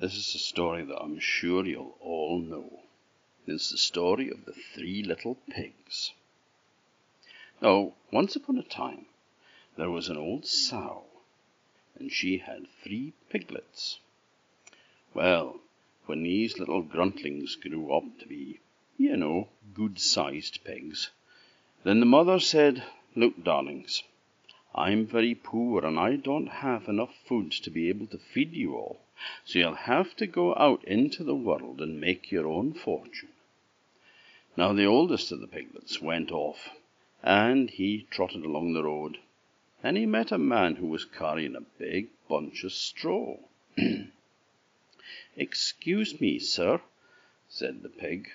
This 0.00 0.14
is 0.14 0.32
a 0.36 0.38
story 0.38 0.84
that 0.84 1.02
I'm 1.02 1.18
sure 1.18 1.66
you'll 1.66 1.96
all 2.00 2.38
know. 2.38 2.84
It's 3.48 3.72
the 3.72 3.78
story 3.78 4.30
of 4.30 4.44
the 4.44 4.52
three 4.52 5.02
little 5.02 5.34
pigs. 5.50 6.12
Now, 7.60 7.94
once 8.12 8.36
upon 8.36 8.58
a 8.58 8.62
time, 8.62 9.06
there 9.76 9.90
was 9.90 10.08
an 10.08 10.16
old 10.16 10.46
sow, 10.46 11.02
and 11.96 12.12
she 12.12 12.38
had 12.38 12.68
three 12.84 13.12
piglets. 13.28 13.98
Well, 15.14 15.58
when 16.06 16.22
these 16.22 16.60
little 16.60 16.82
gruntlings 16.82 17.56
grew 17.56 17.92
up 17.92 18.20
to 18.20 18.26
be, 18.28 18.60
you 18.98 19.16
know, 19.16 19.48
good 19.74 19.98
sized 19.98 20.62
pigs, 20.62 21.10
then 21.82 21.98
the 21.98 22.06
mother 22.06 22.38
said, 22.38 22.84
Look, 23.16 23.42
darlings, 23.42 24.04
I'm 24.72 25.08
very 25.08 25.34
poor 25.34 25.84
and 25.84 25.98
I 25.98 26.14
don't 26.14 26.46
have 26.46 26.88
enough 26.88 27.16
food 27.26 27.50
to 27.50 27.70
be 27.70 27.88
able 27.88 28.06
to 28.06 28.18
feed 28.18 28.52
you 28.52 28.76
all, 28.76 29.00
so 29.44 29.58
you'll 29.58 29.74
have 29.74 30.14
to 30.14 30.26
go 30.26 30.54
out 30.56 30.84
into 30.84 31.24
the 31.24 31.34
world 31.34 31.80
and 31.80 31.98
make 31.98 32.30
your 32.30 32.46
own 32.46 32.74
fortune. 32.74 33.30
Now 34.58 34.74
the 34.74 34.84
oldest 34.84 35.32
of 35.32 35.40
the 35.40 35.46
piglets 35.46 36.02
went 36.02 36.30
off, 36.30 36.68
and 37.22 37.70
he 37.70 38.06
trotted 38.10 38.44
along 38.44 38.74
the 38.74 38.82
road, 38.82 39.18
and 39.82 39.96
he 39.96 40.04
met 40.04 40.32
a 40.32 40.38
man 40.38 40.76
who 40.76 40.86
was 40.86 41.06
carrying 41.06 41.56
a 41.56 41.62
big 41.78 42.08
bunch 42.28 42.62
of 42.62 42.72
straw. 42.72 43.38
Excuse 45.36 46.20
me, 46.20 46.38
sir, 46.38 46.82
said 47.48 47.82
the 47.82 47.88
pig, 47.88 48.28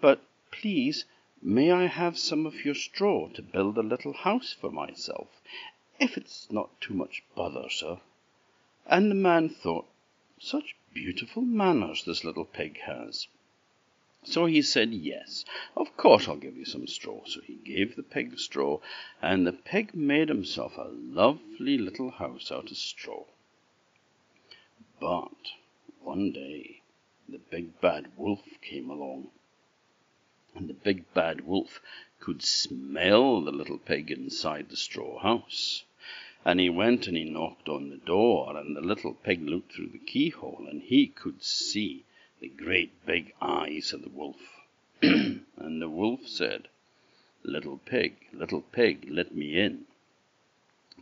but 0.00 0.22
please 0.52 1.06
may 1.42 1.72
I 1.72 1.86
have 1.86 2.16
some 2.16 2.46
of 2.46 2.64
your 2.64 2.74
straw 2.74 3.28
to 3.30 3.42
build 3.42 3.78
a 3.78 3.82
little 3.82 4.12
house 4.12 4.52
for 4.52 4.70
myself, 4.70 5.26
if 5.98 6.16
it's 6.16 6.52
not 6.52 6.80
too 6.80 6.94
much 6.94 7.24
bother, 7.34 7.68
sir? 7.68 7.98
And 8.86 9.10
the 9.10 9.14
man 9.16 9.48
thought, 9.48 9.86
such 10.42 10.74
beautiful 10.94 11.42
manners 11.42 12.02
this 12.04 12.24
little 12.24 12.46
pig 12.46 12.80
has. 12.80 13.28
So 14.22 14.46
he 14.46 14.62
said, 14.62 14.92
Yes, 14.94 15.44
of 15.76 15.94
course 15.98 16.26
I'll 16.26 16.36
give 16.36 16.56
you 16.56 16.64
some 16.64 16.86
straw. 16.86 17.24
So 17.26 17.42
he 17.42 17.56
gave 17.56 17.94
the 17.94 18.02
pig 18.02 18.38
straw, 18.38 18.80
and 19.20 19.46
the 19.46 19.52
pig 19.52 19.94
made 19.94 20.30
himself 20.30 20.78
a 20.78 20.88
lovely 20.88 21.76
little 21.76 22.10
house 22.10 22.50
out 22.50 22.70
of 22.70 22.76
straw. 22.78 23.24
But 24.98 25.52
one 26.00 26.32
day 26.32 26.80
the 27.28 27.38
big 27.38 27.78
bad 27.80 28.16
wolf 28.16 28.42
came 28.62 28.88
along, 28.88 29.30
and 30.54 30.68
the 30.68 30.74
big 30.74 31.12
bad 31.12 31.46
wolf 31.46 31.82
could 32.18 32.42
smell 32.42 33.42
the 33.42 33.52
little 33.52 33.78
pig 33.78 34.10
inside 34.10 34.70
the 34.70 34.76
straw 34.76 35.18
house. 35.18 35.84
And 36.42 36.58
he 36.58 36.70
went 36.70 37.06
and 37.06 37.16
he 37.18 37.24
knocked 37.24 37.68
on 37.68 37.90
the 37.90 37.98
door, 37.98 38.56
and 38.56 38.74
the 38.74 38.80
little 38.80 39.12
pig 39.12 39.46
looked 39.46 39.72
through 39.72 39.88
the 39.88 39.98
keyhole, 39.98 40.66
and 40.70 40.80
he 40.80 41.06
could 41.06 41.42
see 41.42 42.04
the 42.40 42.48
great 42.48 43.04
big 43.04 43.34
eyes 43.42 43.92
of 43.92 44.02
the 44.02 44.08
wolf. 44.08 44.62
and 45.02 45.82
the 45.82 45.88
wolf 45.90 46.26
said, 46.26 46.68
Little 47.42 47.76
pig, 47.76 48.16
little 48.32 48.62
pig, 48.62 49.06
let 49.10 49.34
me 49.34 49.58
in. 49.60 49.84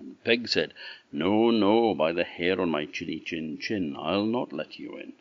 And 0.00 0.10
the 0.10 0.16
pig 0.24 0.48
said, 0.48 0.74
No, 1.12 1.52
no, 1.52 1.94
by 1.94 2.12
the 2.12 2.24
hair 2.24 2.60
on 2.60 2.70
my 2.70 2.86
chinny 2.86 3.20
chin 3.20 3.58
chin, 3.58 3.94
I'll 3.96 4.26
not 4.26 4.52
let 4.52 4.80
you 4.80 4.96
in. 4.96 5.12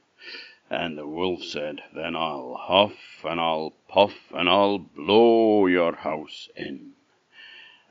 And 0.69 0.97
the 0.97 1.07
wolf 1.07 1.43
said, 1.43 1.83
Then 1.93 2.15
I'll 2.15 2.55
huff 2.55 3.23
and 3.23 3.39
I'll 3.39 3.73
puff 3.87 4.31
and 4.33 4.49
I'll 4.49 4.79
blow 4.79 5.67
your 5.67 5.95
house 5.95 6.49
in. 6.55 6.93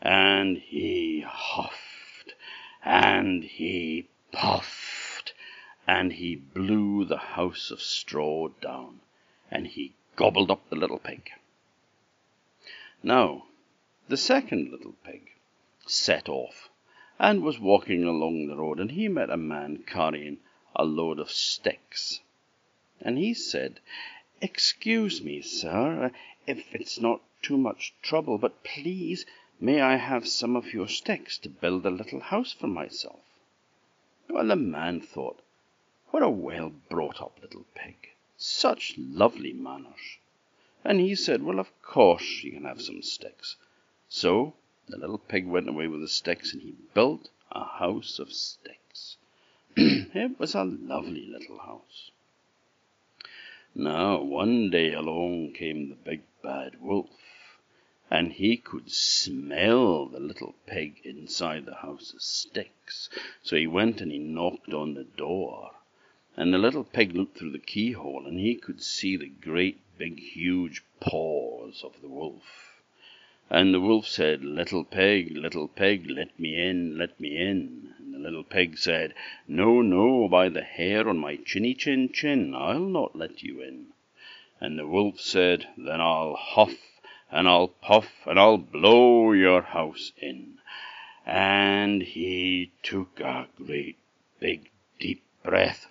And 0.03 0.59
he 0.59 1.25
huffed 1.27 1.86
and 2.87 3.43
he 3.43 4.09
puffed 4.31 5.35
and 5.89 6.13
he 6.13 6.37
blew 6.37 7.05
the 7.05 7.17
house 7.19 7.73
of 7.73 7.81
straw 7.83 8.47
down, 8.61 9.01
and 9.51 9.67
he 9.67 9.93
gobbled 10.15 10.51
up 10.51 10.69
the 10.71 10.77
little 10.77 10.99
pig. 10.99 11.31
Now, 13.03 13.47
the 14.09 14.17
second 14.17 14.71
little 14.71 14.95
pig 15.05 15.33
set 15.85 16.29
off, 16.29 16.69
and 17.19 17.43
was 17.43 17.59
walking 17.59 18.05
along 18.05 18.47
the 18.47 18.57
road, 18.57 18.79
and 18.79 18.93
he 18.93 19.09
met 19.09 19.31
a 19.31 19.37
man 19.37 19.83
carrying 19.85 20.39
a 20.75 20.85
load 20.85 21.19
of 21.19 21.31
sticks. 21.31 22.21
And 23.01 23.19
he 23.19 23.35
said, 23.35 23.81
Excuse 24.41 25.23
me, 25.23 25.41
sir, 25.43 26.13
if 26.47 26.73
it's 26.73 27.01
not 27.01 27.21
too 27.43 27.59
much 27.59 27.95
trouble, 28.03 28.39
but 28.39 28.63
please 28.63 29.27
may 29.61 29.81
I 29.81 29.97
have 29.97 30.29
some 30.29 30.57
of 30.57 30.73
your 30.73 30.89
sticks 30.89 31.39
to 31.39 31.49
build 31.49 31.87
a 31.87 31.91
little 31.91 32.21
house 32.21 32.53
for 32.53 32.67
myself? 32.67 33.21
Well, 34.29 34.49
the 34.49 34.57
man 34.57 35.01
thought, 35.01 35.41
what 36.11 36.23
a 36.23 36.29
well 36.31 36.71
brought 36.89 37.21
up 37.21 37.39
little 37.43 37.65
pig! 37.75 38.11
Such 38.37 38.95
lovely 38.99 39.53
manners! 39.53 40.19
And 40.85 41.01
he 41.01 41.15
said, 41.15 41.43
Well, 41.43 41.59
of 41.59 41.71
course 41.83 42.43
you 42.45 42.53
can 42.53 42.65
have 42.65 42.81
some 42.81 43.03
sticks. 43.03 43.57
So 44.09 44.55
the 44.89 44.99
little 44.99 45.19
pig 45.19 45.47
went 45.47 45.69
away 45.69 45.89
with 45.89 46.01
the 46.01 46.09
sticks, 46.09 46.53
and 46.53 46.63
he 46.63 46.75
built 46.95 47.31
a 47.51 47.65
house 47.65 48.19
of 48.19 48.33
sticks. 48.33 49.17
it 49.77 50.39
was 50.39 50.55
a 50.55 50.65
lovely 50.65 51.27
little 51.27 51.59
house. 51.59 52.11
Now 53.75 54.23
one 54.23 54.71
day 54.71 54.93
along 54.93 55.53
came 55.55 55.89
the 55.89 55.97
big 55.97 56.23
bad 56.43 56.81
wolf, 56.81 57.11
and 58.11 58.33
he 58.33 58.57
could 58.57 58.91
smell 58.91 60.07
the 60.07 60.21
little 60.21 60.55
pig 60.67 61.01
inside 61.05 61.67
the 61.67 61.75
house 61.75 62.13
of 62.15 62.23
sticks. 62.23 63.09
So 63.43 63.57
he 63.57 63.67
went 63.67 64.01
and 64.01 64.13
he 64.13 64.19
knocked 64.19 64.73
on 64.73 64.95
the 64.95 65.05
door. 65.05 65.73
And 66.37 66.53
the 66.53 66.59
little 66.59 66.85
pig 66.85 67.17
looked 67.17 67.39
through 67.39 67.53
the 67.53 67.59
keyhole, 67.59 68.27
and 68.27 68.39
he 68.39 68.55
could 68.55 68.83
see 68.83 69.17
the 69.17 69.27
great 69.29 69.81
big 69.99 70.21
huge 70.21 70.83
paws 71.01 71.83
of 71.83 72.01
the 72.03 72.09
wolf. 72.09 72.81
And 73.49 73.73
the 73.73 73.81
wolf 73.81 74.07
said, 74.07 74.45
Little 74.45 74.85
pig, 74.85 75.37
little 75.37 75.69
pig, 75.69 76.11
let 76.11 76.39
me 76.39 76.61
in, 76.61 76.99
let 76.99 77.19
me 77.19 77.37
in. 77.37 77.95
And 77.99 78.15
the 78.15 78.19
little 78.19 78.45
pig 78.45 78.77
said, 78.77 79.15
No, 79.49 79.81
no, 79.83 80.29
by 80.29 80.49
the 80.49 80.63
hair 80.63 81.09
on 81.09 81.19
my 81.19 81.37
chinny 81.37 81.73
chin 81.75 82.11
chin, 82.13 82.55
I'll 82.55 82.81
not 82.81 83.17
let 83.17 83.43
you 83.43 83.63
in. 83.63 83.87
And 84.61 84.79
the 84.79 84.87
wolf 84.87 85.21
said, 85.21 85.69
Then 85.77 86.01
I'll 86.01 86.35
huff, 86.35 86.77
and 87.31 87.49
I'll 87.49 87.69
puff, 87.69 88.27
and 88.27 88.39
I'll 88.39 88.59
blow 88.59 89.33
your 89.33 89.63
house 89.63 90.13
in. 90.19 90.59
And 91.25 92.03
he 92.03 92.71
took 92.83 93.19
a 93.21 93.49
great 93.57 93.99
big 94.39 94.71
deep 95.01 95.25
breath, 95.43 95.87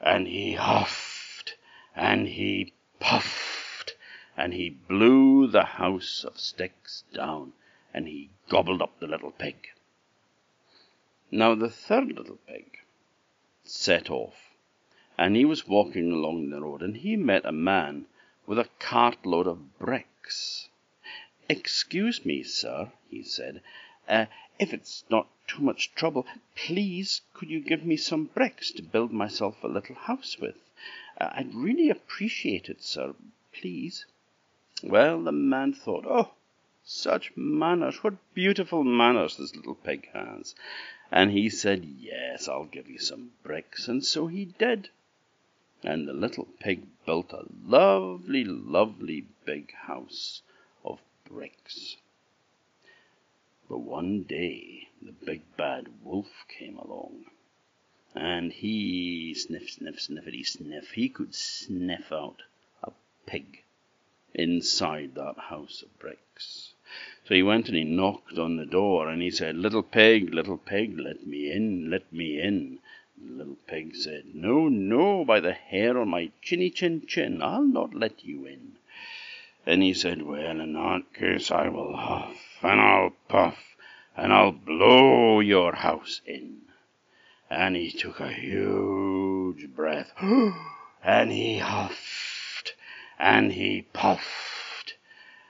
and 0.00 0.28
he 0.28 0.52
huffed, 0.52 1.56
and 1.94 2.28
he 2.28 2.72
puffed, 3.00 3.96
and 4.36 4.54
he 4.54 4.70
blew 4.70 5.46
the 5.48 5.64
house 5.64 6.24
of 6.24 6.38
sticks 6.38 7.04
down, 7.12 7.52
and 7.92 8.06
he 8.06 8.30
gobbled 8.48 8.82
up 8.82 9.00
the 9.00 9.06
little 9.06 9.32
pig. 9.32 9.56
Now 11.30 11.54
the 11.54 11.70
third 11.70 12.12
little 12.12 12.38
pig 12.46 12.78
set 13.64 14.10
off, 14.10 14.54
and 15.18 15.34
he 15.34 15.44
was 15.44 15.66
walking 15.66 16.12
along 16.12 16.50
the 16.50 16.60
road, 16.60 16.82
and 16.82 16.98
he 16.98 17.16
met 17.16 17.44
a 17.44 17.52
man 17.52 18.06
with 18.46 18.58
a 18.58 18.68
cartload 18.78 19.46
of 19.46 19.78
bricks. 19.78 20.68
Excuse 21.48 22.24
me, 22.24 22.42
sir, 22.42 22.92
he 23.10 23.22
said, 23.22 23.62
uh, 24.08 24.26
if 24.58 24.72
it's 24.72 25.04
not 25.10 25.28
too 25.46 25.62
much 25.62 25.94
trouble, 25.94 26.26
please 26.54 27.22
could 27.34 27.50
you 27.50 27.60
give 27.60 27.84
me 27.84 27.96
some 27.96 28.24
bricks 28.24 28.70
to 28.72 28.82
build 28.82 29.12
myself 29.12 29.62
a 29.62 29.68
little 29.68 29.96
house 29.96 30.38
with? 30.38 30.56
Uh, 31.20 31.30
I'd 31.32 31.54
really 31.54 31.90
appreciate 31.90 32.68
it, 32.68 32.82
sir, 32.82 33.14
please. 33.52 34.06
Well, 34.82 35.22
the 35.22 35.32
man 35.32 35.72
thought, 35.72 36.04
oh, 36.06 36.32
such 36.88 37.36
manners, 37.36 38.04
what 38.04 38.14
beautiful 38.32 38.84
manners 38.84 39.36
this 39.36 39.56
little 39.56 39.74
pig 39.74 40.08
has. 40.12 40.54
And 41.10 41.32
he 41.32 41.48
said, 41.48 41.84
Yes, 41.84 42.46
I'll 42.46 42.64
give 42.64 42.88
you 42.88 42.98
some 42.98 43.32
bricks. 43.42 43.88
And 43.88 44.04
so 44.04 44.28
he 44.28 44.44
did. 44.44 44.90
And 45.88 46.08
the 46.08 46.12
little 46.12 46.48
pig 46.58 46.82
built 47.06 47.32
a 47.32 47.44
lovely, 47.64 48.42
lovely 48.42 49.24
big 49.44 49.72
house 49.72 50.42
of 50.84 50.98
bricks. 51.24 51.96
But 53.68 53.78
one 53.78 54.24
day 54.24 54.88
the 55.00 55.12
big 55.12 55.42
bad 55.56 55.86
wolf 56.02 56.44
came 56.48 56.76
along, 56.76 57.26
and 58.16 58.52
he 58.52 59.32
sniff, 59.34 59.70
sniff, 59.70 60.00
sniffity 60.00 60.44
sniff. 60.44 60.90
He 60.90 61.08
could 61.08 61.36
sniff 61.36 62.10
out 62.10 62.42
a 62.82 62.90
pig 63.24 63.62
inside 64.34 65.14
that 65.14 65.38
house 65.38 65.82
of 65.82 65.98
bricks. 66.00 66.74
So 67.26 67.34
he 67.36 67.44
went 67.44 67.68
and 67.68 67.76
he 67.76 67.84
knocked 67.84 68.38
on 68.38 68.56
the 68.56 68.66
door 68.66 69.08
and 69.08 69.22
he 69.22 69.30
said, 69.30 69.56
Little 69.56 69.84
pig, 69.84 70.34
little 70.34 70.58
pig, 70.58 70.98
let 70.98 71.24
me 71.28 71.52
in, 71.52 71.90
let 71.90 72.12
me 72.12 72.40
in. 72.40 72.80
Little 73.18 73.56
pig 73.66 73.96
said, 73.96 74.34
No, 74.34 74.68
no, 74.68 75.24
by 75.24 75.40
the 75.40 75.54
hair 75.54 75.96
on 75.96 76.10
my 76.10 76.32
chinny 76.42 76.68
chin 76.68 77.06
chin, 77.06 77.40
I'll 77.40 77.64
not 77.64 77.94
let 77.94 78.22
you 78.22 78.44
in. 78.44 78.76
Then 79.64 79.80
he 79.80 79.94
said, 79.94 80.20
Well, 80.20 80.60
in 80.60 80.74
that 80.74 81.14
case 81.14 81.50
I 81.50 81.70
will 81.70 81.96
huff 81.96 82.58
and 82.62 82.78
I'll 82.78 83.16
puff, 83.26 83.74
and 84.18 84.34
I'll 84.34 84.52
blow 84.52 85.40
your 85.40 85.76
house 85.76 86.20
in. 86.26 86.62
And 87.48 87.74
he 87.74 87.90
took 87.90 88.20
a 88.20 88.30
huge 88.30 89.74
breath, 89.74 90.12
and 91.02 91.32
he 91.32 91.58
huffed, 91.58 92.74
and 93.18 93.52
he 93.52 93.86
puffed, 93.94 94.94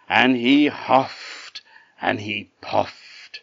and 0.08 0.36
he 0.36 0.68
huffed, 0.68 1.62
and 2.00 2.20
he 2.20 2.50
puffed, 2.60 3.40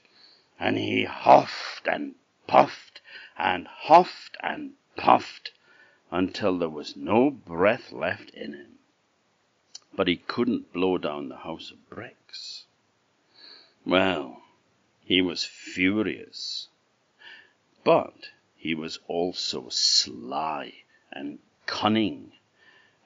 and 0.57 0.77
he 0.77 1.03
huffed 1.03 1.87
and 1.89 2.15
puffed 2.47 2.92
and 3.37 3.67
huffed 3.67 4.37
and 4.41 4.73
puffed 4.95 5.51
until 6.11 6.57
there 6.57 6.69
was 6.69 6.95
no 6.95 7.31
breath 7.31 7.91
left 7.91 8.29
in 8.31 8.53
him. 8.53 8.77
But 9.93 10.07
he 10.07 10.17
couldn't 10.17 10.71
blow 10.73 10.97
down 10.97 11.29
the 11.29 11.37
house 11.37 11.71
of 11.71 11.89
bricks. 11.89 12.65
Well, 13.85 14.43
he 15.03 15.21
was 15.21 15.43
furious. 15.43 16.69
But 17.83 18.29
he 18.55 18.73
was 18.73 18.99
also 19.07 19.69
sly 19.69 20.83
and 21.11 21.39
cunning, 21.65 22.33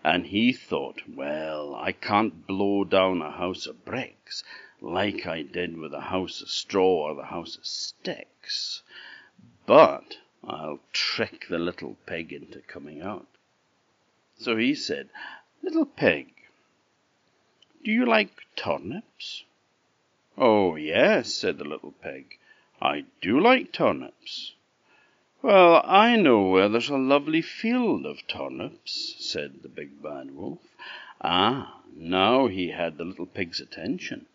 and 0.04 0.28
he 0.28 0.54
thought, 0.54 1.02
well, 1.08 1.74
I 1.74 1.92
can't 1.94 2.46
blow 2.46 2.84
down 2.84 3.22
a 3.22 3.32
house 3.32 3.66
of 3.66 3.84
bricks 3.86 4.44
like 4.82 5.26
I 5.26 5.42
did 5.42 5.78
with 5.78 5.94
a 5.94 6.02
house 6.02 6.42
of 6.42 6.50
straw 6.50 7.10
or 7.10 7.16
the 7.16 7.26
house 7.26 7.58
of 7.58 7.66
sticks, 7.66 8.84
but 9.68 10.18
I'll 10.44 10.80
trick 10.94 11.46
the 11.50 11.60
little 11.60 11.98
pig 12.08 12.34
into 12.34 12.62
coming 12.62 13.02
out. 13.02 13.28
So 14.38 14.56
he 14.56 14.74
said, 14.74 15.10
Little 15.62 15.86
pig, 15.86 16.34
do 17.84 17.92
you 17.92 18.06
like 18.06 18.32
turnips? 18.56 19.44
Oh, 20.38 20.76
yes, 20.76 21.34
said 21.34 21.58
the 21.58 21.66
little 21.66 21.92
pig, 21.92 22.40
I 22.82 23.06
do 23.22 23.40
like 23.40 23.72
turnips. 23.72 24.54
Well, 25.42 25.82
I 25.86 26.16
know 26.16 26.44
where 26.44 26.70
there's 26.70 26.90
a 26.90 26.98
lovely 26.98 27.42
field 27.42 28.06
of 28.06 28.26
turnips, 28.28 29.16
said 29.20 29.64
the 29.64 29.70
big 29.70 30.02
bad 30.02 30.32
wolf. 30.32 30.62
Ah, 31.22 31.82
now 31.96 32.48
he 32.48 32.70
had 32.70 32.98
the 32.98 33.04
little 33.04 33.26
pig's 33.26 33.60
attention. 33.60 34.28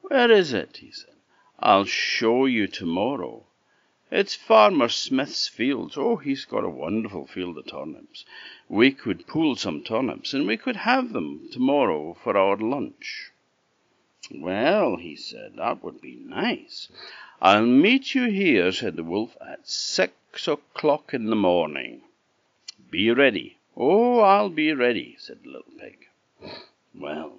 Where 0.00 0.30
is 0.30 0.52
it? 0.52 0.78
he 0.78 0.90
said. 0.92 1.14
I'll 1.58 1.84
show 1.84 2.46
you 2.46 2.66
tomorrow. 2.66 3.44
It's 4.10 4.34
Farmer 4.34 4.88
Smith's 4.88 5.48
fields. 5.48 5.98
Oh, 5.98 6.16
he's 6.16 6.46
got 6.46 6.64
a 6.64 6.70
wonderful 6.70 7.26
field 7.26 7.58
of 7.58 7.66
turnips. 7.66 8.24
We 8.66 8.90
could 8.90 9.26
pull 9.26 9.54
some 9.56 9.82
turnips, 9.82 10.32
and 10.32 10.46
we 10.46 10.56
could 10.56 10.76
have 10.76 11.12
them 11.12 11.50
tomorrow 11.52 12.16
for 12.24 12.34
our 12.34 12.56
lunch. 12.56 13.30
Well, 14.34 14.96
he 14.96 15.14
said, 15.14 15.56
that 15.56 15.84
would 15.84 16.00
be 16.00 16.16
nice. 16.16 16.88
I'll 17.40 17.66
meet 17.66 18.14
you 18.14 18.30
here, 18.30 18.72
said 18.72 18.96
the 18.96 19.04
wolf, 19.04 19.36
at 19.40 19.68
six 19.68 20.48
o'clock 20.48 21.12
in 21.12 21.26
the 21.26 21.36
morning. 21.36 22.00
Be 22.90 23.10
ready. 23.10 23.58
Oh, 23.76 24.20
I'll 24.20 24.48
be 24.48 24.72
ready, 24.72 25.16
said 25.18 25.40
the 25.44 25.50
little 25.50 25.72
pig. 25.78 26.08
Well, 26.94 27.38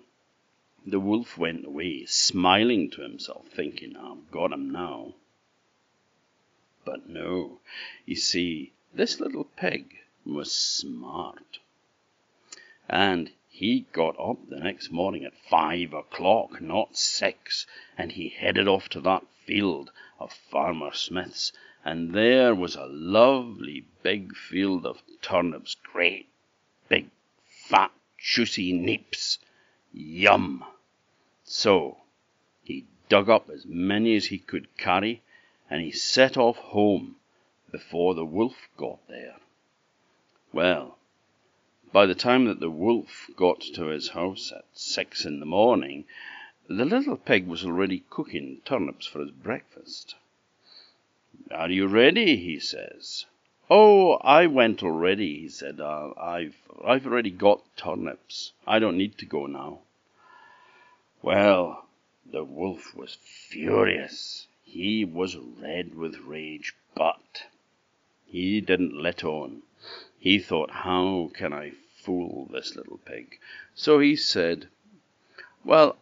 the 0.85 0.99
wolf 0.99 1.37
went 1.37 1.65
away, 1.65 2.05
smiling 2.05 2.91
to 2.91 3.01
himself, 3.01 3.47
thinking, 3.47 3.95
I've 3.97 4.31
got 4.31 4.51
him 4.51 4.71
now. 4.71 5.15
But 6.85 7.09
no, 7.09 7.59
you 8.05 8.15
see, 8.15 8.71
this 8.93 9.19
little 9.19 9.43
pig 9.43 9.97
was 10.25 10.49
smart. 10.49 11.59
And 12.87 13.33
he 13.49 13.81
got 13.91 14.17
up 14.17 14.47
the 14.47 14.59
next 14.61 14.89
morning 14.89 15.25
at 15.25 15.35
five 15.35 15.93
o'clock, 15.93 16.61
not 16.61 16.95
six, 16.95 17.67
and 17.97 18.13
he 18.13 18.29
headed 18.29 18.67
off 18.69 18.87
to 18.89 19.01
that 19.01 19.25
field 19.45 19.91
of 20.19 20.31
Farmer 20.31 20.93
Smith's, 20.93 21.51
and 21.83 22.13
there 22.13 22.55
was 22.55 22.75
a 22.75 22.85
lovely 22.85 23.85
big 24.01 24.35
field 24.35 24.85
of 24.85 25.01
turnips, 25.21 25.75
great, 25.75 26.29
big, 26.87 27.09
fat, 27.45 27.91
juicy 28.17 28.71
neeps. 28.71 29.37
Yum! 29.91 30.63
So 31.43 31.97
he 32.63 32.85
dug 33.09 33.29
up 33.29 33.49
as 33.49 33.65
many 33.65 34.15
as 34.15 34.27
he 34.27 34.37
could 34.37 34.77
carry, 34.77 35.21
and 35.69 35.81
he 35.81 35.91
set 35.91 36.37
off 36.37 36.57
home 36.57 37.15
before 37.71 38.15
the 38.15 38.25
wolf 38.25 38.67
got 38.75 38.99
there. 39.07 39.35
Well, 40.51 40.97
by 41.91 42.05
the 42.05 42.15
time 42.15 42.45
that 42.45 42.59
the 42.59 42.69
wolf 42.69 43.29
got 43.35 43.61
to 43.61 43.85
his 43.85 44.09
house 44.09 44.51
at 44.55 44.65
six 44.73 45.25
in 45.25 45.39
the 45.39 45.45
morning, 45.45 46.05
the 46.67 46.85
little 46.85 47.17
pig 47.17 47.47
was 47.47 47.65
already 47.65 48.03
cooking 48.09 48.61
turnips 48.65 49.05
for 49.05 49.19
his 49.19 49.31
breakfast. 49.31 50.15
Are 51.51 51.69
you 51.69 51.87
ready? 51.87 52.37
he 52.37 52.59
says. 52.59 53.25
Oh, 53.69 54.13
I 54.17 54.47
went 54.47 54.83
already, 54.83 55.39
he 55.39 55.49
said. 55.49 55.79
Uh, 55.79 56.11
I've, 56.19 56.57
I've 56.83 57.05
already 57.05 57.31
got 57.31 57.61
turnips. 57.75 58.51
I 58.67 58.79
don't 58.79 58.97
need 58.97 59.17
to 59.19 59.25
go 59.25 59.45
now. 59.45 59.79
Well, 61.21 61.85
the 62.25 62.43
wolf 62.43 62.95
was 62.95 63.17
furious. 63.21 64.47
He 64.71 65.03
was 65.03 65.35
red 65.35 65.95
with 65.95 66.19
rage, 66.19 66.75
but 66.93 67.47
he 68.27 68.61
didn't 68.61 69.01
let 69.01 69.23
on. 69.23 69.63
He 70.19 70.37
thought, 70.37 70.69
how 70.69 71.31
can 71.33 71.53
I 71.53 71.71
fool 71.95 72.45
this 72.51 72.75
little 72.75 72.99
pig? 72.99 73.39
So 73.73 73.97
he 73.97 74.15
said, 74.15 74.69
Well, 75.63 75.97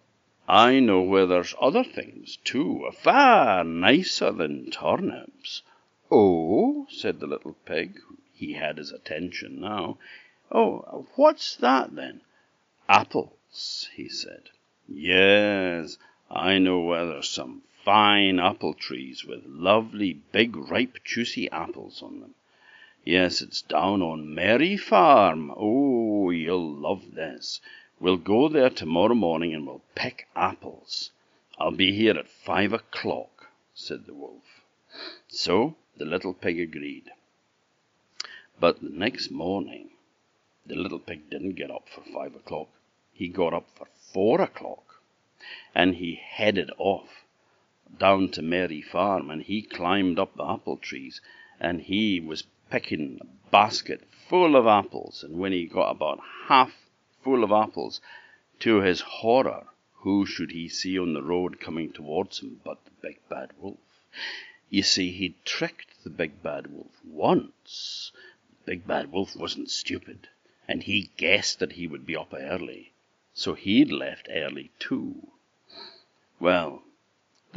I 0.50 0.82
know 0.82 1.02
where 1.02 1.26
there's 1.26 1.56
other 1.62 1.86
things 1.86 2.40
too, 2.44 2.92
far 2.92 3.64
nicer 3.64 4.34
than 4.34 4.70
turnips. 4.70 5.62
Oh, 6.12 6.88
said 6.90 7.22
the 7.22 7.28
little 7.28 7.56
pig. 7.64 8.02
He 8.34 8.52
had 8.52 8.80
his 8.80 8.92
attention 8.92 9.62
now. 9.62 9.98
Oh, 10.52 11.08
what's 11.16 11.56
that 11.56 11.96
then? 11.96 12.20
Apples, 12.90 13.88
he 13.96 14.10
said. 14.10 14.50
Yes, 14.90 15.98
I 16.30 16.58
know 16.58 16.82
where 16.82 17.06
there's 17.06 17.30
some 17.30 17.62
fine 17.88 18.38
apple 18.38 18.74
trees 18.74 19.24
with 19.24 19.46
lovely 19.46 20.12
big 20.34 20.58
ripe 20.58 20.98
juicy 21.06 21.50
apples 21.52 22.04
on 22.04 22.20
them. 22.20 22.36
Yes, 23.06 23.42
it's 23.42 23.62
down 23.62 24.02
on 24.02 24.36
Merry 24.36 24.76
Farm. 24.76 25.54
Oh, 25.56 26.30
you'll 26.30 26.76
love 26.76 27.14
this. 27.14 27.62
We'll 27.98 28.18
go 28.18 28.50
there 28.50 28.70
tomorrow 28.70 29.16
morning 29.16 29.54
and 29.54 29.66
we'll 29.66 29.84
pick 29.96 30.28
apples. 30.36 31.12
I'll 31.58 31.72
be 31.72 31.94
here 31.94 32.18
at 32.18 32.28
five 32.28 32.74
o'clock, 32.74 33.52
said 33.74 34.06
the 34.06 34.14
wolf. 34.14 34.44
So 35.30 35.78
the 35.96 36.04
little 36.04 36.34
pig 36.34 36.60
agreed. 36.60 37.10
But 38.60 38.82
the 38.82 38.90
next 38.90 39.32
morning, 39.32 39.92
the 40.66 40.76
little 40.76 41.00
pig 41.00 41.30
didn't 41.30 41.56
get 41.56 41.72
up 41.72 41.88
for 41.88 42.02
five 42.02 42.36
o'clock. 42.36 42.68
He 43.14 43.30
got 43.30 43.54
up 43.54 43.70
for 43.78 43.88
four 44.12 44.42
o'clock, 44.42 44.96
and 45.74 45.96
he 45.96 46.20
headed 46.22 46.70
off 46.78 47.24
down 47.98 48.30
to 48.30 48.42
Mary 48.42 48.82
Farm, 48.82 49.30
and 49.30 49.42
he 49.42 49.62
climbed 49.62 50.20
up 50.20 50.36
the 50.36 50.46
apple 50.46 50.78
trees, 50.78 51.22
and 51.60 51.82
he 51.82 52.20
was 52.20 52.44
picking 52.70 53.20
a 53.22 53.50
basket 53.50 54.04
full 54.28 54.56
of 54.56 54.68
apples, 54.68 55.24
and 55.24 55.38
when 55.38 55.52
he 55.52 55.66
got 55.66 55.92
about 55.92 56.20
half 56.48 56.90
full 57.24 57.44
of 57.44 57.52
apples, 57.52 58.02
to 58.60 58.82
his 58.82 59.02
horror, 59.02 59.68
who 59.94 60.26
should 60.26 60.52
he 60.52 60.68
see 60.68 61.00
on 61.00 61.14
the 61.14 61.24
road 61.24 61.60
coming 61.60 61.92
towards 61.92 62.40
him 62.40 62.60
but 62.64 62.84
the 62.86 62.92
big 63.02 63.20
bad 63.30 63.52
wolf? 63.60 63.78
You 64.70 64.84
see, 64.84 65.12
he'd 65.12 65.46
tricked 65.46 66.04
the 66.04 66.10
big 66.10 66.44
bad 66.44 66.68
wolf 66.68 66.92
once. 67.06 68.12
The 68.50 68.72
big 68.72 68.86
bad 68.86 69.12
wolf 69.12 69.36
wasn't 69.36 69.70
stupid, 69.70 70.28
and 70.68 70.84
he 70.84 71.12
guessed 71.18 71.60
that 71.60 71.74
he 71.74 71.88
would 71.88 72.06
be 72.06 72.18
up 72.18 72.34
early, 72.34 72.92
so 73.34 73.54
he'd 73.54 73.92
left 73.92 74.28
early 74.30 74.72
too. 74.78 75.28
Well, 76.40 76.84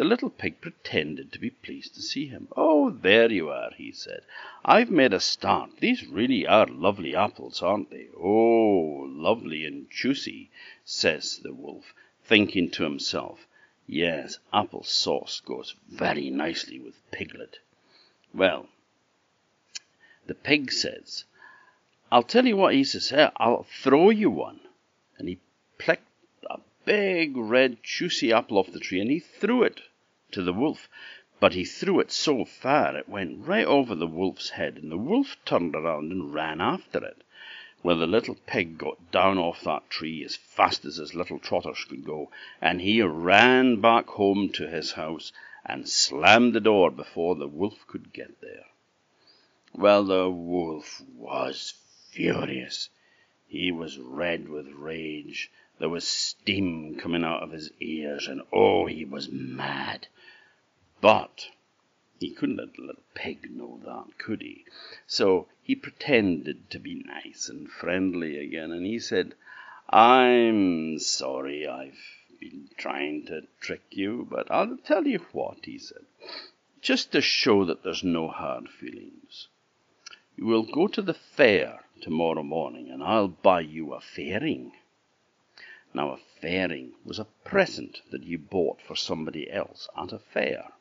the 0.00 0.06
little 0.06 0.30
pig 0.30 0.62
pretended 0.62 1.30
to 1.30 1.38
be 1.38 1.50
pleased 1.50 1.94
to 1.94 2.00
see 2.00 2.24
him. 2.24 2.48
Oh, 2.56 2.88
there 2.88 3.30
you 3.30 3.50
are, 3.50 3.70
he 3.76 3.92
said. 3.92 4.22
I've 4.64 4.90
made 4.90 5.12
a 5.12 5.20
start. 5.20 5.76
These 5.76 6.06
really 6.06 6.46
are 6.46 6.66
lovely 6.66 7.14
apples, 7.14 7.60
aren't 7.60 7.90
they? 7.90 8.08
Oh, 8.18 9.04
lovely 9.10 9.66
and 9.66 9.90
juicy, 9.90 10.50
says 10.86 11.40
the 11.42 11.52
wolf, 11.52 11.92
thinking 12.24 12.70
to 12.70 12.84
himself, 12.84 13.46
Yes, 13.86 14.38
apple 14.54 14.84
sauce 14.84 15.38
goes 15.40 15.74
very 15.86 16.30
nicely 16.30 16.80
with 16.80 16.94
piglet. 17.10 17.58
Well, 18.32 18.70
the 20.26 20.34
pig 20.34 20.72
says, 20.72 21.24
I'll 22.10 22.22
tell 22.22 22.46
you 22.46 22.56
what 22.56 22.72
he 22.72 22.84
says, 22.84 23.12
I'll 23.36 23.66
throw 23.82 24.08
you 24.08 24.30
one. 24.30 24.60
And 25.18 25.28
he 25.28 25.40
plucked 25.76 26.08
a 26.48 26.58
big 26.86 27.36
red 27.36 27.82
juicy 27.82 28.32
apple 28.32 28.56
off 28.56 28.72
the 28.72 28.80
tree 28.80 29.02
and 29.02 29.10
he 29.10 29.18
threw 29.20 29.62
it 29.62 29.82
to 30.32 30.42
the 30.42 30.52
wolf, 30.52 30.88
but 31.40 31.54
he 31.54 31.64
threw 31.64 32.00
it 32.00 32.12
so 32.12 32.44
far 32.44 32.96
it 32.96 33.08
went 33.08 33.46
right 33.46 33.66
over 33.66 33.94
the 33.94 34.06
wolf's 34.06 34.50
head, 34.50 34.76
and 34.76 34.92
the 34.92 34.98
wolf 34.98 35.36
turned 35.44 35.74
around 35.74 36.12
and 36.12 36.34
ran 36.34 36.60
after 36.60 37.04
it. 37.04 37.22
Well, 37.82 37.96
the 37.96 38.06
little 38.06 38.36
pig 38.46 38.76
got 38.76 39.10
down 39.10 39.38
off 39.38 39.62
that 39.62 39.88
tree 39.88 40.22
as 40.22 40.36
fast 40.36 40.84
as 40.84 40.96
his 40.96 41.14
little 41.14 41.38
trotters 41.38 41.84
could 41.88 42.04
go, 42.04 42.30
and 42.60 42.80
he 42.82 43.00
ran 43.00 43.80
back 43.80 44.06
home 44.08 44.50
to 44.50 44.68
his 44.68 44.92
house 44.92 45.32
and 45.64 45.88
slammed 45.88 46.52
the 46.52 46.60
door 46.60 46.90
before 46.90 47.36
the 47.36 47.48
wolf 47.48 47.86
could 47.86 48.12
get 48.12 48.40
there. 48.42 48.66
Well, 49.72 50.04
the 50.04 50.28
wolf 50.28 51.02
was 51.16 51.74
furious. 52.10 52.90
He 53.46 53.72
was 53.72 53.98
red 53.98 54.48
with 54.48 54.68
rage. 54.68 55.50
There 55.80 55.88
was 55.88 56.06
steam 56.06 56.96
coming 56.96 57.24
out 57.24 57.42
of 57.42 57.52
his 57.52 57.72
ears, 57.80 58.28
and 58.28 58.42
oh, 58.52 58.84
he 58.84 59.06
was 59.06 59.30
mad. 59.30 60.08
But 61.00 61.48
he 62.18 62.32
couldn't 62.32 62.58
let 62.58 62.74
the 62.74 62.82
little 62.82 63.02
pig 63.14 63.50
know 63.50 63.80
that, 63.86 64.18
could 64.18 64.42
he? 64.42 64.66
So 65.06 65.48
he 65.62 65.74
pretended 65.74 66.68
to 66.68 66.78
be 66.78 66.96
nice 66.96 67.48
and 67.48 67.66
friendly 67.66 68.36
again, 68.36 68.72
and 68.72 68.84
he 68.84 68.98
said, 68.98 69.34
I'm 69.88 70.98
sorry 70.98 71.66
I've 71.66 71.98
been 72.38 72.68
trying 72.76 73.24
to 73.28 73.46
trick 73.62 73.84
you, 73.88 74.28
but 74.30 74.50
I'll 74.50 74.76
tell 74.84 75.06
you 75.06 75.24
what, 75.32 75.64
he 75.64 75.78
said, 75.78 76.04
just 76.82 77.10
to 77.12 77.22
show 77.22 77.64
that 77.64 77.82
there's 77.82 78.04
no 78.04 78.28
hard 78.28 78.68
feelings. 78.68 79.48
You 80.36 80.44
will 80.44 80.64
go 80.64 80.88
to 80.88 81.00
the 81.00 81.14
fair 81.14 81.80
tomorrow 82.02 82.42
morning, 82.42 82.90
and 82.90 83.02
I'll 83.02 83.28
buy 83.28 83.62
you 83.62 83.94
a 83.94 84.00
fairing. 84.02 84.72
Now, 85.92 86.12
a 86.12 86.16
fairing 86.40 86.92
was 87.04 87.18
a 87.18 87.26
present 87.44 88.02
that 88.10 88.22
you 88.22 88.38
bought 88.38 88.80
for 88.80 88.94
somebody 88.94 89.50
else 89.50 89.88
at 89.96 90.12
a 90.12 90.18
fair. 90.18 90.72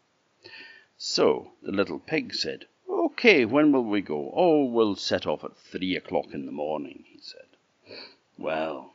So 0.97 1.53
the 1.61 1.71
little 1.71 1.99
pig 1.99 2.33
said, 2.33 2.67
Okay, 2.87 3.43
when 3.43 3.71
will 3.71 3.83
we 3.83 4.01
go? 4.01 4.31
Oh, 4.35 4.65
we'll 4.65 4.95
set 4.95 5.25
off 5.25 5.43
at 5.43 5.57
three 5.57 5.95
o'clock 5.95 6.33
in 6.33 6.45
the 6.45 6.51
morning, 6.51 7.05
he 7.07 7.19
said. 7.19 7.47
Well, 8.37 8.93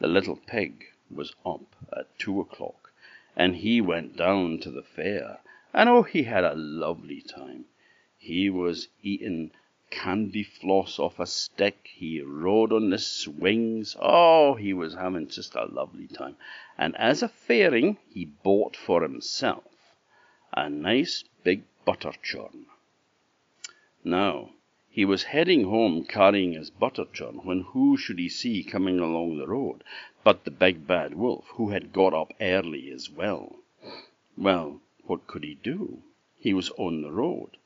the 0.00 0.08
little 0.08 0.36
pig 0.36 0.86
was 1.10 1.34
up 1.46 1.76
at 1.96 2.18
two 2.18 2.40
o'clock, 2.40 2.92
and 3.36 3.56
he 3.56 3.80
went 3.80 4.16
down 4.16 4.58
to 4.60 4.70
the 4.70 4.82
fair, 4.82 5.38
and 5.72 5.88
oh, 5.88 6.02
he 6.02 6.24
had 6.24 6.44
a 6.44 6.54
lovely 6.54 7.20
time. 7.20 7.66
He 8.18 8.50
was 8.50 8.88
eating 9.02 9.52
candy 9.90 10.42
floss 10.42 10.98
off 10.98 11.18
a 11.18 11.26
stick. 11.26 11.88
He 11.94 12.20
rode 12.20 12.72
on 12.72 12.90
the 12.90 12.98
swings. 12.98 13.96
Oh, 13.98 14.54
he 14.54 14.72
was 14.72 14.94
having 14.94 15.28
just 15.28 15.54
a 15.54 15.64
lovely 15.64 16.06
time. 16.06 16.36
And 16.76 16.96
as 16.96 17.22
a 17.22 17.28
fairing, 17.28 17.98
he 18.10 18.24
bought 18.24 18.76
for 18.76 19.02
himself 19.02 19.64
a 20.52 20.68
nice 20.68 21.24
big 21.42 21.64
butter 21.84 22.12
churn. 22.22 22.66
Now, 24.04 24.50
he 24.90 25.04
was 25.04 25.24
heading 25.24 25.64
home 25.64 26.04
carrying 26.04 26.52
his 26.52 26.70
butter 26.70 27.04
churn 27.12 27.44
when 27.44 27.60
who 27.60 27.96
should 27.96 28.18
he 28.18 28.28
see 28.28 28.64
coming 28.64 28.98
along 28.98 29.38
the 29.38 29.46
road 29.46 29.84
but 30.28 30.44
the 30.44 30.50
big 30.50 30.86
bad 30.86 31.14
wolf, 31.14 31.46
who 31.54 31.70
had 31.70 31.90
got 31.92 32.12
up 32.12 32.34
early 32.38 32.90
as 32.90 33.08
well. 33.08 33.56
Well, 34.36 34.82
what 35.04 35.26
could 35.26 35.42
he 35.42 35.54
do? 35.54 36.02
He 36.36 36.52
was 36.52 36.70
on 36.76 37.00
the 37.00 37.10
road. 37.10 37.56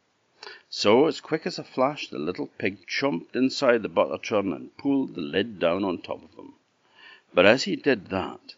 So, 0.69 1.07
as 1.07 1.21
quick 1.21 1.47
as 1.47 1.57
a 1.57 1.63
flash, 1.63 2.09
the 2.09 2.19
little 2.19 2.49
pig 2.59 2.85
jumped 2.89 3.37
inside 3.37 3.83
the 3.83 3.89
butter 3.89 4.19
churn 4.19 4.53
and 4.53 4.77
pulled 4.77 5.15
the 5.15 5.21
lid 5.21 5.61
down 5.61 5.85
on 5.85 5.99
top 5.99 6.25
of 6.25 6.35
him. 6.35 6.55
But 7.33 7.47
as 7.47 7.63
he 7.63 7.77
did 7.77 8.09
that, 8.09 8.57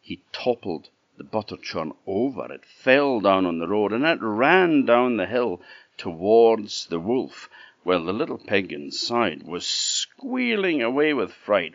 he 0.00 0.22
toppled 0.32 0.88
the 1.18 1.22
butter 1.22 1.56
churn 1.56 1.92
over. 2.04 2.52
It 2.52 2.64
fell 2.64 3.20
down 3.20 3.46
on 3.46 3.60
the 3.60 3.68
road 3.68 3.92
and 3.92 4.04
it 4.04 4.18
ran 4.20 4.84
down 4.86 5.18
the 5.18 5.26
hill 5.26 5.60
towards 5.96 6.86
the 6.86 6.98
wolf, 6.98 7.48
while 7.84 8.04
the 8.04 8.12
little 8.12 8.38
pig 8.38 8.72
inside 8.72 9.44
was 9.44 9.64
squealing 9.64 10.82
away 10.82 11.14
with 11.14 11.32
fright. 11.32 11.74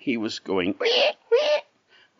He 0.00 0.16
was 0.16 0.40
going. 0.40 0.74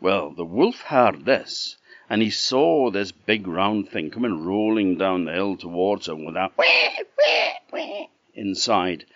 Well, 0.01 0.31
the 0.31 0.45
wolf 0.45 0.83
heard 0.83 1.25
this 1.25 1.77
and 2.13 2.21
he 2.21 2.29
saw 2.29 2.91
this 2.91 3.11
big 3.11 3.47
round 3.47 3.89
thing 3.89 4.11
coming 4.11 4.45
rolling 4.45 4.99
down 4.99 5.25
the 5.25 5.33
hill 5.33 5.57
towards 5.57 6.07
him 6.09 6.27
with 6.27 6.35
that 6.35 6.53
inside. 8.35 9.07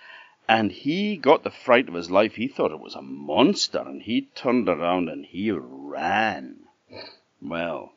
And 0.48 0.72
he 0.72 1.18
got 1.18 1.44
the 1.44 1.50
fright 1.50 1.88
of 1.88 1.94
his 1.94 2.10
life. 2.10 2.36
He 2.36 2.48
thought 2.48 2.70
it 2.70 2.80
was 2.80 2.94
a 2.94 3.02
monster, 3.02 3.80
and 3.80 4.00
he 4.00 4.28
turned 4.34 4.66
around 4.66 5.10
and 5.10 5.26
he 5.26 5.50
ran. 5.50 6.60
Well, 7.42 7.92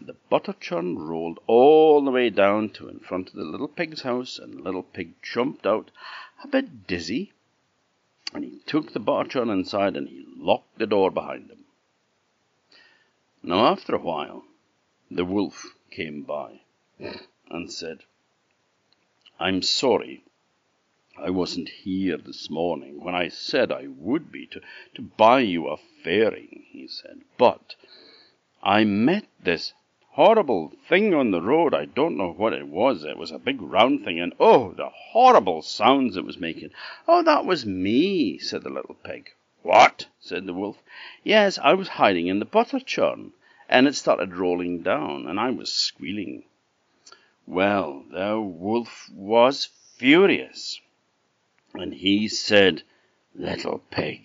the 0.00 0.14
butter 0.30 0.54
churn 0.60 0.96
rolled 0.96 1.40
all 1.48 2.04
the 2.04 2.12
way 2.12 2.30
down 2.30 2.70
to 2.74 2.88
in 2.88 3.00
front 3.00 3.30
of 3.30 3.34
the 3.34 3.42
little 3.42 3.66
pig's 3.66 4.02
house, 4.02 4.38
and 4.38 4.54
the 4.54 4.62
little 4.62 4.84
pig 4.84 5.14
jumped 5.20 5.66
out 5.66 5.90
a 6.44 6.46
bit 6.46 6.86
dizzy, 6.86 7.32
and 8.32 8.44
he 8.44 8.60
took 8.66 8.92
the 8.92 9.00
butter 9.00 9.30
churn 9.30 9.50
inside 9.50 9.96
and 9.96 10.08
he 10.08 10.24
locked 10.36 10.78
the 10.78 10.86
door 10.86 11.10
behind 11.10 11.50
him. 11.50 11.64
Now, 13.42 13.66
after 13.66 13.94
a 13.94 14.00
while, 14.00 14.44
the 15.10 15.24
wolf 15.24 15.76
came 15.90 16.22
by 16.22 16.60
and 17.48 17.72
said, 17.72 18.04
I'm 19.38 19.62
sorry 19.62 20.24
I 21.16 21.30
wasn't 21.30 21.68
here 21.68 22.16
this 22.16 22.48
morning 22.48 23.02
when 23.02 23.14
I 23.14 23.28
said 23.28 23.72
I 23.72 23.88
would 23.88 24.30
be 24.30 24.46
to, 24.46 24.60
to 24.94 25.02
buy 25.02 25.40
you 25.40 25.66
a 25.66 25.76
fairing, 25.76 26.66
he 26.70 26.86
said, 26.86 27.22
but 27.36 27.74
I 28.62 28.84
met 28.84 29.26
this 29.42 29.72
horrible 30.10 30.72
thing 30.88 31.14
on 31.14 31.30
the 31.30 31.40
road. 31.40 31.74
I 31.74 31.84
don't 31.84 32.16
know 32.16 32.32
what 32.32 32.52
it 32.52 32.66
was. 32.66 33.04
It 33.04 33.16
was 33.16 33.30
a 33.30 33.38
big 33.38 33.62
round 33.62 34.04
thing, 34.04 34.18
and 34.20 34.32
oh, 34.40 34.72
the 34.72 34.88
horrible 34.88 35.62
sounds 35.62 36.16
it 36.16 36.24
was 36.24 36.38
making. 36.38 36.70
Oh, 37.06 37.22
that 37.22 37.44
was 37.44 37.64
me, 37.64 38.38
said 38.38 38.62
the 38.64 38.70
little 38.70 38.96
pig. 38.96 39.30
What? 39.68 40.06
said 40.18 40.46
the 40.46 40.54
wolf. 40.54 40.82
Yes, 41.22 41.58
I 41.58 41.74
was 41.74 41.88
hiding 41.88 42.28
in 42.28 42.38
the 42.38 42.46
butter 42.46 42.80
churn, 42.80 43.34
and 43.68 43.86
it 43.86 43.94
started 43.94 44.34
rolling 44.34 44.80
down, 44.80 45.26
and 45.26 45.38
I 45.38 45.50
was 45.50 45.70
squealing. 45.70 46.44
Well, 47.46 48.02
the 48.10 48.40
wolf 48.40 49.10
was 49.12 49.68
furious, 49.98 50.80
and 51.74 51.92
he 51.92 52.28
said, 52.28 52.82
Little 53.34 53.80
pig, 53.90 54.22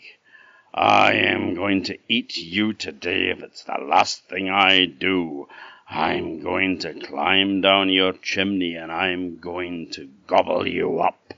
I 0.74 1.16
am 1.16 1.56
going 1.56 1.84
to 1.84 2.00
eat 2.08 2.38
you 2.38 2.72
today 2.72 3.30
if 3.30 3.44
it's 3.44 3.66
the 3.66 3.84
last 3.86 4.24
thing 4.30 4.50
I 4.50 4.86
do. 4.86 5.50
I'm 5.90 6.42
going 6.42 6.80
to 6.80 6.94
climb 6.94 7.60
down 7.60 7.90
your 7.90 8.14
chimney 8.14 8.76
and 8.76 8.94
I'm 8.94 9.40
going 9.40 9.90
to 9.92 10.10
gobble 10.26 10.66
you 10.66 11.02
up. 11.02 11.34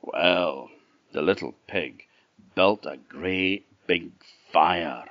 Well, 0.00 0.70
the 1.10 1.22
little 1.22 1.56
pig 1.66 2.04
built 2.60 2.84
a 2.84 2.98
great 3.08 3.64
big 3.86 4.12
fire, 4.52 5.06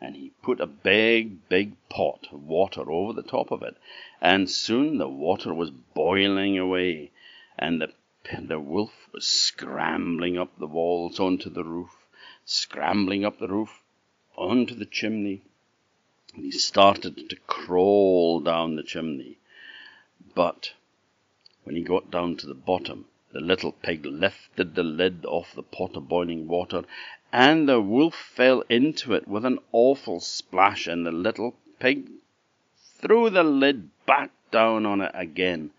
and 0.00 0.16
he 0.16 0.32
put 0.42 0.58
a 0.60 0.66
big, 0.66 1.48
big 1.48 1.72
pot 1.88 2.26
of 2.32 2.42
water 2.42 2.90
over 2.90 3.12
the 3.12 3.22
top 3.22 3.52
of 3.52 3.62
it, 3.62 3.76
and 4.20 4.50
soon 4.50 4.98
the 4.98 5.06
water 5.06 5.54
was 5.54 5.70
boiling 5.70 6.58
away, 6.58 7.08
and 7.56 7.80
the, 7.80 7.92
the 8.42 8.58
wolf 8.58 8.90
was 9.12 9.24
scrambling 9.24 10.36
up 10.36 10.50
the 10.58 10.66
walls 10.66 11.20
onto 11.20 11.48
the 11.48 11.62
roof, 11.62 12.08
scrambling 12.44 13.24
up 13.24 13.38
the 13.38 13.46
roof 13.46 13.80
onto 14.36 14.74
the 14.74 14.84
chimney, 14.84 15.40
and 16.34 16.44
he 16.46 16.50
started 16.50 17.30
to 17.30 17.36
crawl 17.46 18.40
down 18.40 18.74
the 18.74 18.82
chimney. 18.82 19.38
But 20.34 20.72
when 21.62 21.76
he 21.76 21.82
got 21.82 22.10
down 22.10 22.36
to 22.38 22.48
the 22.48 22.54
bottom, 22.54 23.04
the 23.30 23.40
little 23.40 23.72
pig 23.72 24.06
lifted 24.06 24.74
the 24.74 24.82
lid 24.82 25.24
off 25.26 25.54
the 25.54 25.62
pot 25.62 25.96
of 25.96 26.08
boiling 26.08 26.48
water, 26.48 26.82
and 27.32 27.68
the 27.68 27.80
wolf 27.80 28.14
fell 28.14 28.62
into 28.70 29.12
it 29.12 29.28
with 29.28 29.44
an 29.44 29.58
awful 29.70 30.18
splash, 30.18 30.86
and 30.86 31.04
the 31.04 31.12
little 31.12 31.54
pig 31.78 32.10
threw 32.76 33.28
the 33.28 33.44
lid 33.44 33.90
back 34.06 34.30
down 34.50 34.86
on 34.86 35.00
it 35.00 35.12
again, 35.14 35.70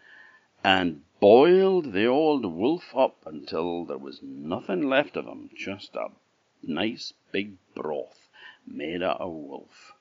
and 0.64 1.02
boiled 1.20 1.92
the 1.92 2.06
old 2.06 2.46
wolf 2.46 2.96
up 2.96 3.18
until 3.26 3.84
there 3.84 3.98
was 3.98 4.22
nothing 4.22 4.88
left 4.88 5.18
of 5.18 5.26
him, 5.26 5.50
just 5.56 5.96
a 5.96 6.08
nice 6.62 7.14
big 7.32 7.58
broth 7.74 8.30
made 8.68 9.02
out 9.02 9.20
of 9.20 9.32
wolf. 9.32 9.94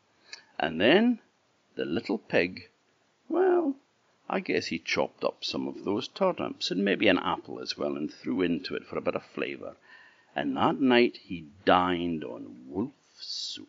And 0.59 0.81
then 0.81 1.21
the 1.77 1.85
little 1.85 2.19
pig, 2.19 2.69
well, 3.29 3.75
I 4.31 4.41
guess 4.41 4.67
he 4.67 4.79
chopped 4.79 5.25
up 5.25 5.43
some 5.43 5.67
of 5.67 5.85
those 5.85 6.09
turnips 6.09 6.71
and 6.71 6.85
maybe 6.85 7.09
an 7.09 7.19
apple 7.19 7.61
as 7.61 7.79
well 7.79 7.97
and 7.97 8.13
threw 8.13 8.43
into 8.43 8.75
it 8.75 8.85
for 8.85 8.99
a 8.99 9.01
bit 9.03 9.15
of 9.15 9.25
flavour. 9.25 9.77
And 10.37 10.57
that 10.57 10.81
night 10.81 11.17
he 11.17 11.47
dined 11.65 12.25
on 12.25 12.65
wolf 12.69 12.93
soup. 13.15 13.69